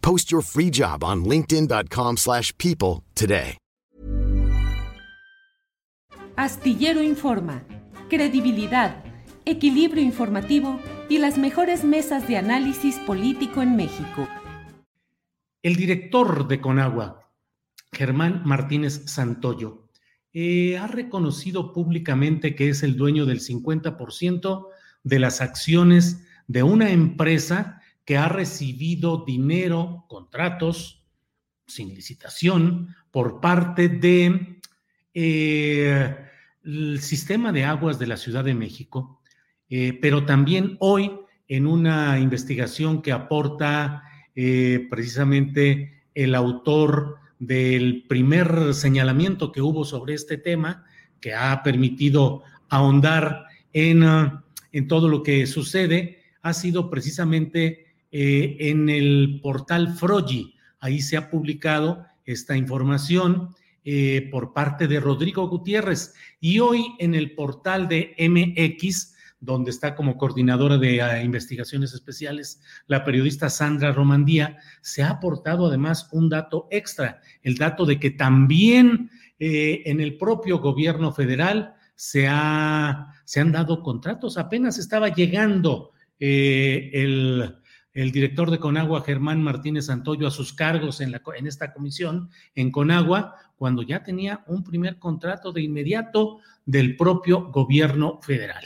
[0.00, 3.58] Post your free job on linkedin.com/people slash people today.
[6.36, 7.64] Astillero Informa,
[8.08, 9.02] credibilidad,
[9.44, 14.28] equilibrio informativo y las mejores mesas de análisis político en México.
[15.64, 17.32] El director de Conagua,
[17.90, 19.88] Germán Martínez Santoyo,
[20.32, 24.68] eh, ha reconocido públicamente que es el dueño del 50%
[25.02, 27.77] de las acciones de una empresa
[28.08, 31.04] que ha recibido dinero, contratos,
[31.66, 34.62] sin licitación, por parte de
[35.12, 36.16] eh,
[36.64, 39.20] el sistema de aguas de la Ciudad de México,
[39.68, 48.72] eh, pero también hoy en una investigación que aporta eh, precisamente el autor del primer
[48.72, 50.86] señalamiento que hubo sobre este tema,
[51.20, 54.02] que ha permitido ahondar en,
[54.72, 60.54] en todo lo que sucede, ha sido precisamente eh, en el portal Frogi.
[60.80, 66.14] Ahí se ha publicado esta información eh, por parte de Rodrigo Gutiérrez.
[66.40, 72.60] Y hoy en el portal de MX, donde está como coordinadora de uh, investigaciones especiales
[72.86, 78.10] la periodista Sandra Romandía, se ha aportado además un dato extra, el dato de que
[78.10, 84.38] también eh, en el propio gobierno federal se, ha, se han dado contratos.
[84.38, 87.54] Apenas estaba llegando el,
[88.02, 93.34] el, director de Conagua, Germán Martínez Santoyo, a sus cargos en esta comisión en Conagua,
[93.56, 98.64] cuando ya tenía un primer contrato de inmediato del propio gobierno federal.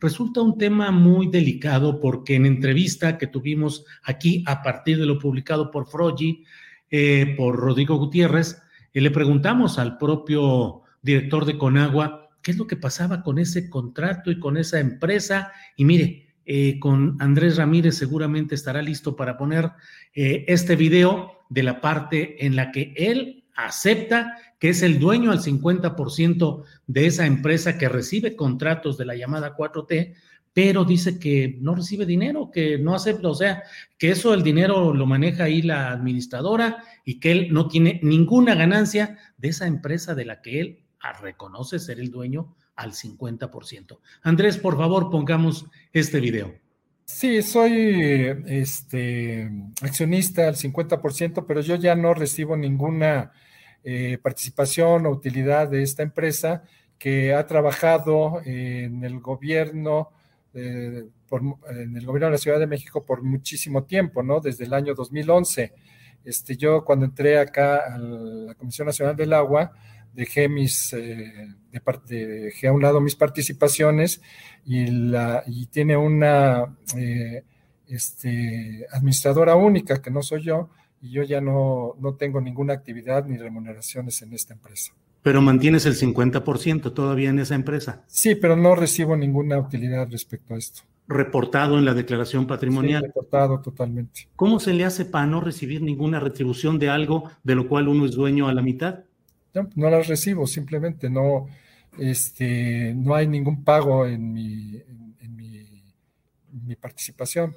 [0.00, 5.18] Resulta un tema muy delicado porque en entrevista que tuvimos aquí a partir de lo
[5.18, 6.44] publicado por Frogi,
[6.88, 8.62] eh, por Rodrigo Gutiérrez,
[8.94, 13.68] eh, le preguntamos al propio director de Conagua qué es lo que pasaba con ese
[13.68, 15.50] contrato y con esa empresa.
[15.76, 19.70] Y mire, eh, con Andrés Ramírez seguramente estará listo para poner
[20.14, 25.30] eh, este video de la parte en la que él acepta que es el dueño
[25.30, 30.14] al 50% de esa empresa que recibe contratos de la llamada 4T,
[30.54, 33.62] pero dice que no recibe dinero, que no acepta, o sea,
[33.98, 38.54] que eso el dinero lo maneja ahí la administradora y que él no tiene ninguna
[38.54, 40.84] ganancia de esa empresa de la que él
[41.20, 43.98] reconoce ser el dueño al 50%.
[44.22, 46.54] Andrés, por favor, pongamos este video.
[47.04, 49.50] Sí, soy este,
[49.82, 53.32] accionista al 50%, pero yo ya no recibo ninguna
[53.82, 56.62] eh, participación o utilidad de esta empresa
[56.98, 60.10] que ha trabajado en el gobierno,
[60.54, 64.38] eh, por, en el gobierno de la Ciudad de México por muchísimo tiempo, ¿no?
[64.38, 65.72] Desde el año 2011.
[66.24, 69.72] Este, yo cuando entré acá a la Comisión Nacional del Agua,
[70.18, 71.46] dejé mis, eh,
[72.08, 74.20] de, dejé a un lado mis participaciones
[74.66, 77.44] y, la, y tiene una eh,
[77.86, 80.70] este, administradora única, que no soy yo,
[81.00, 84.92] y yo ya no, no tengo ninguna actividad ni remuneraciones en esta empresa.
[85.22, 88.02] Pero mantienes el 50% todavía en esa empresa.
[88.08, 90.82] Sí, pero no recibo ninguna utilidad respecto a esto.
[91.06, 93.02] Reportado en la declaración patrimonial.
[93.02, 94.28] Sí, reportado totalmente.
[94.34, 98.04] ¿Cómo se le hace para no recibir ninguna retribución de algo de lo cual uno
[98.04, 99.04] es dueño a la mitad?
[99.54, 101.46] No, no las recibo, simplemente no,
[101.98, 105.82] este, no hay ningún pago en mi, en, en mi,
[106.64, 107.56] mi participación.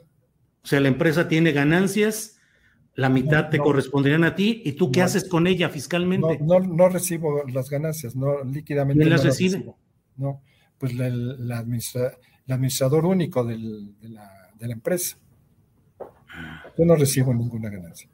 [0.63, 2.37] O sea, la empresa tiene ganancias
[2.95, 3.63] la mitad no, te no.
[3.63, 6.39] corresponderían a ti y tú qué no, haces con ella fiscalmente.
[6.41, 9.01] No, no, recibo las ganancias, no líquidamente.
[9.01, 9.57] ¿Quién las las recibe?
[9.57, 9.77] Recibo.
[10.17, 10.41] No,
[10.77, 15.17] pues la, la administra, el administrador único del, de, la, de, la, empresa.
[16.77, 18.09] Yo no recibo ninguna ganancia.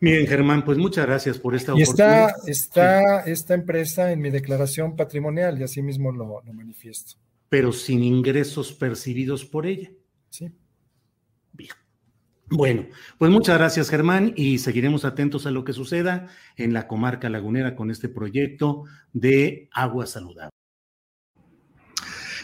[0.00, 2.30] Bien, Germán, pues muchas gracias por esta y oportunidad.
[2.46, 7.16] Está, está esta empresa en mi declaración patrimonial y así mismo lo, lo manifiesto.
[7.50, 9.90] Pero sin ingresos percibidos por ella.
[10.30, 10.50] Sí.
[11.52, 11.70] Bien.
[12.52, 12.86] Bueno,
[13.18, 17.76] pues muchas gracias Germán y seguiremos atentos a lo que suceda en la comarca lagunera
[17.76, 20.50] con este proyecto de agua saludable.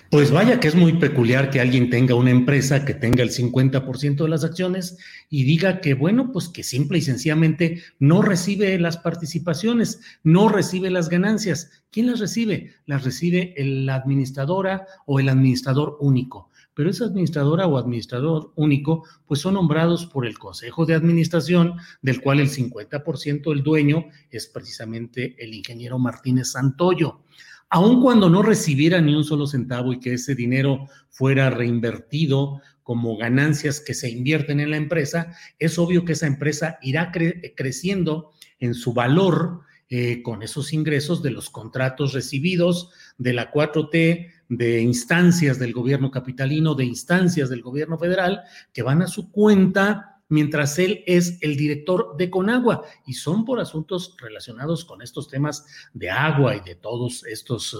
[0.08, 4.23] Pues vaya que es muy peculiar que alguien tenga una empresa que tenga el 50%
[4.23, 4.99] de las acciones
[5.29, 10.91] y diga que, bueno, pues que simple y sencillamente no recibe las participaciones, no recibe
[10.91, 11.82] las ganancias.
[11.91, 12.75] ¿Quién las recibe?
[12.87, 16.50] Las recibe la administradora o el administrador único.
[16.73, 22.20] Pero esa administradora o administrador único, pues son nombrados por el Consejo de Administración, del
[22.20, 27.23] cual el 50% del dueño es precisamente el ingeniero Martínez Santoyo
[27.71, 33.17] aun cuando no recibiera ni un solo centavo y que ese dinero fuera reinvertido como
[33.17, 37.11] ganancias que se invierten en la empresa, es obvio que esa empresa irá
[37.57, 38.31] creciendo
[38.61, 44.81] en su valor eh, con esos ingresos de los contratos recibidos de la 4T, de
[44.81, 48.43] instancias del gobierno capitalino, de instancias del gobierno federal,
[48.73, 53.61] que van a su cuenta mientras él es el director de Conagua y son por
[53.61, 57.75] asuntos relacionados con estos temas de agua y de todos estos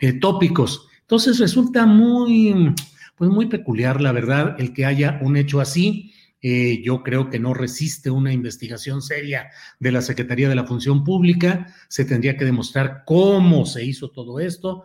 [0.00, 0.88] eh, eh, tópicos.
[1.00, 2.74] Entonces resulta muy,
[3.16, 6.14] pues muy peculiar, la verdad, el que haya un hecho así.
[6.42, 11.04] Eh, yo creo que no resiste una investigación seria de la Secretaría de la Función
[11.04, 11.74] Pública.
[11.88, 14.84] Se tendría que demostrar cómo se hizo todo esto,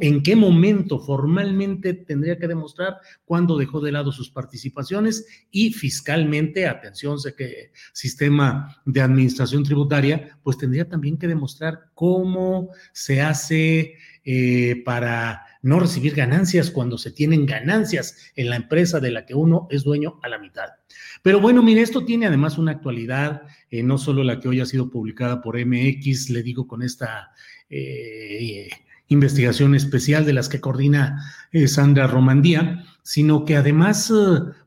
[0.00, 6.66] en qué momento formalmente tendría que demostrar cuándo dejó de lado sus participaciones y fiscalmente,
[6.66, 13.94] atención, sé que sistema de administración tributaria, pues tendría también que demostrar cómo se hace
[14.28, 19.36] eh, para no recibir ganancias cuando se tienen ganancias en la empresa de la que
[19.36, 20.66] uno es dueño a la mitad.
[21.22, 24.66] Pero bueno, mire, esto tiene además una actualidad, eh, no solo la que hoy ha
[24.66, 27.30] sido publicada por MX, le digo con esta
[27.70, 28.68] eh,
[29.06, 31.22] investigación especial de las que coordina
[31.68, 34.12] Sandra Romandía, sino que además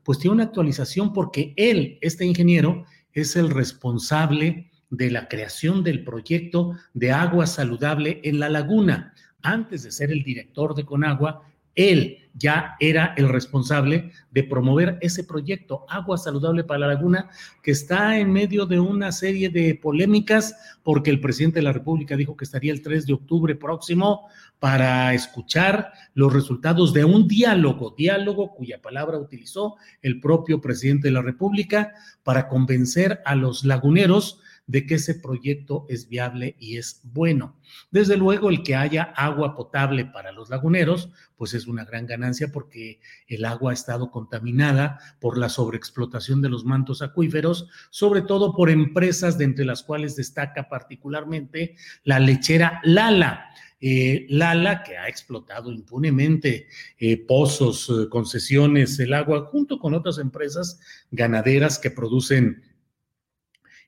[0.02, 6.02] pues tiene una actualización porque él, este ingeniero, es el responsable de la creación del
[6.02, 11.42] proyecto de agua saludable en la laguna antes de ser el director de Conagua,
[11.74, 17.30] él ya era el responsable de promover ese proyecto, Agua Saludable para la Laguna,
[17.62, 22.16] que está en medio de una serie de polémicas porque el presidente de la República
[22.16, 24.28] dijo que estaría el 3 de octubre próximo
[24.58, 31.14] para escuchar los resultados de un diálogo, diálogo cuya palabra utilizó el propio presidente de
[31.14, 37.00] la República para convencer a los laguneros de que ese proyecto es viable y es
[37.02, 37.56] bueno.
[37.90, 42.52] Desde luego, el que haya agua potable para los laguneros, pues es una gran ganancia
[42.52, 48.54] porque el agua ha estado contaminada por la sobreexplotación de los mantos acuíferos, sobre todo
[48.54, 51.74] por empresas de entre las cuales destaca particularmente
[52.04, 53.46] la lechera Lala.
[53.80, 56.68] Eh, Lala, que ha explotado impunemente
[56.98, 60.78] eh, pozos, eh, concesiones, el agua, junto con otras empresas
[61.10, 62.62] ganaderas que producen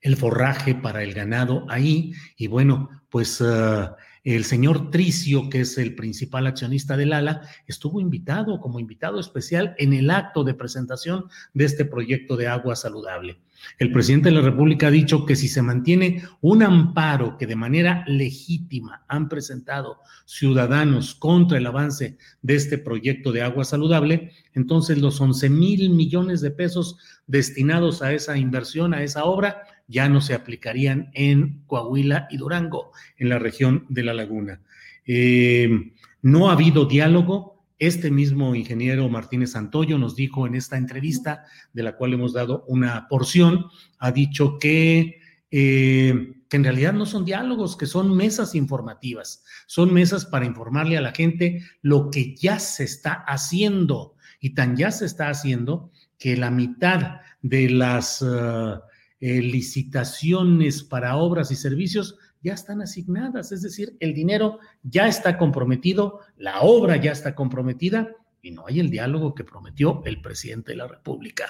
[0.03, 2.13] el forraje para el ganado ahí.
[2.37, 7.99] Y bueno, pues ah, el señor Tricio, que es el principal accionista del ALA, estuvo
[7.99, 13.39] invitado como invitado especial en el acto de presentación de este proyecto de agua saludable.
[13.79, 17.55] El presidente de la República ha dicho que si se mantiene un amparo que de
[17.55, 24.97] manera legítima han presentado ciudadanos contra el avance de este proyecto de agua saludable, entonces
[24.97, 30.21] los 11 mil millones de pesos destinados a esa inversión, a esa obra, ya no
[30.21, 34.59] se aplicarían en Coahuila y Durango, en la región de la laguna.
[35.05, 37.63] Eh, no ha habido diálogo.
[37.77, 42.65] Este mismo ingeniero Martínez Santoyo nos dijo en esta entrevista, de la cual hemos dado
[42.67, 43.67] una porción,
[43.99, 45.19] ha dicho que,
[45.51, 50.97] eh, que en realidad no son diálogos, que son mesas informativas, son mesas para informarle
[50.97, 54.15] a la gente lo que ya se está haciendo.
[54.39, 58.23] Y tan ya se está haciendo que la mitad de las...
[58.23, 58.79] Uh,
[59.25, 65.37] eh, licitaciones para obras y servicios ya están asignadas, es decir, el dinero ya está
[65.37, 68.09] comprometido, la obra ya está comprometida
[68.41, 71.45] y no hay el diálogo que prometió el presidente de la República.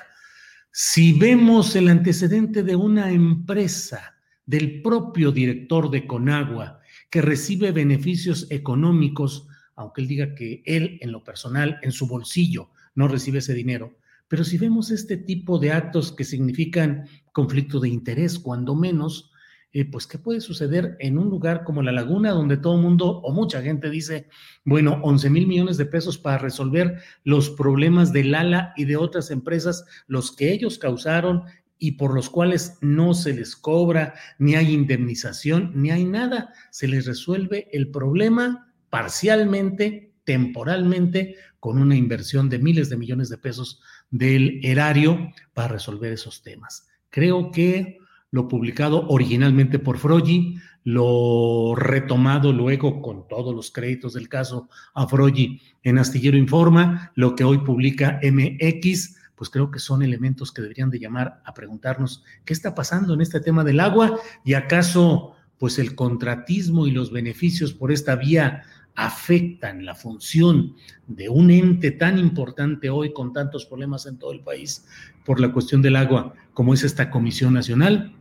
[0.72, 4.14] Si vemos el antecedente de una empresa,
[4.46, 11.12] del propio director de Conagua, que recibe beneficios económicos, aunque él diga que él en
[11.12, 13.98] lo personal, en su bolsillo, no recibe ese dinero,
[14.34, 19.32] pero si vemos este tipo de actos que significan conflicto de interés, cuando menos,
[19.74, 23.20] eh, pues ¿qué puede suceder en un lugar como la laguna donde todo el mundo
[23.20, 24.28] o mucha gente dice,
[24.66, 29.30] bueno, 11 mil millones de pesos para resolver los problemas del ALA y de otras
[29.30, 31.44] empresas, los que ellos causaron
[31.78, 36.56] y por los cuales no se les cobra, ni hay indemnización, ni hay nada.
[36.72, 43.38] Se les resuelve el problema parcialmente, temporalmente, con una inversión de miles de millones de
[43.38, 43.80] pesos
[44.12, 46.88] del erario para resolver esos temas.
[47.10, 48.00] Creo que
[48.32, 55.08] lo publicado originalmente por Frogi, lo retomado luego con todos los créditos del caso a
[55.08, 60.62] Frogi en Astillero Informa, lo que hoy publica MX, pues creo que son elementos que
[60.62, 65.36] deberían de llamar a preguntarnos qué está pasando en este tema del agua y acaso
[65.58, 68.64] pues el contratismo y los beneficios por esta vía
[68.96, 70.76] afectan la función
[71.08, 74.86] de un ente tan importante hoy con tantos problemas en todo el país
[75.26, 78.14] por la cuestión del agua como es esta Comisión Nacional.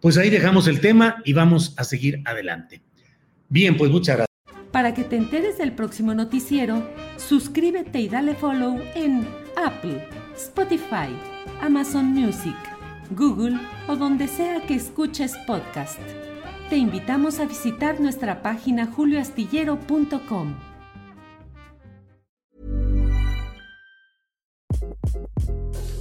[0.00, 2.82] Pues ahí dejamos el tema y vamos a seguir adelante.
[3.48, 4.28] Bien, pues muchas gracias.
[4.70, 10.06] Para que te enteres del próximo noticiero, suscríbete y dale follow en Apple,
[10.36, 11.14] Spotify,
[11.60, 12.56] Amazon Music,
[13.10, 13.56] Google
[13.86, 16.00] o donde sea que escuches podcast.
[16.70, 20.54] Te invitamos a visitar nuestra página julioastillero.com.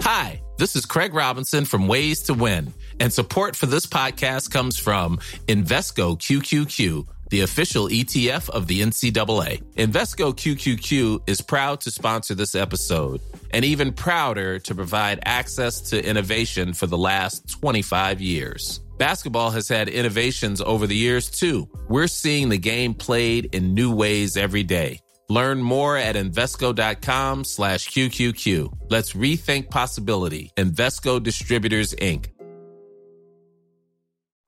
[0.02, 4.78] Hi, this is Craig Robinson from Ways to Win, and support for this podcast comes
[4.78, 5.18] from
[5.48, 9.64] Invesco QQQ the official ETF of the NCAA.
[9.74, 16.08] Invesco QQQ is proud to sponsor this episode and even prouder to provide access to
[16.08, 18.83] innovation for the last 25 years.
[18.98, 21.68] Basketball has had innovations over the years too.
[21.90, 25.00] We're seeing the game played in new ways every day.
[25.30, 28.90] Learn more at Invesco.com slash QQQ.
[28.90, 30.52] Let's rethink possibility.
[30.58, 32.28] Invesco Distributors, Inc.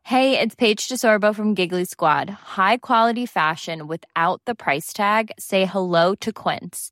[0.03, 2.29] Hey, it's Paige DeSorbo from Giggly Squad.
[2.29, 5.31] High quality fashion without the price tag?
[5.39, 6.91] Say hello to Quince.